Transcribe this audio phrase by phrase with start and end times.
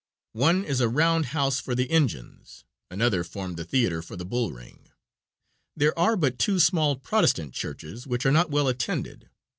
[0.33, 4.51] One is a round house for the engines, another formed the theater for the bull
[4.51, 4.89] ring.
[5.75, 9.29] There are but two small Protestant churches, which are not well attended.